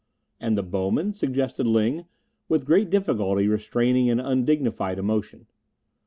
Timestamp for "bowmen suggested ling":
0.63-2.05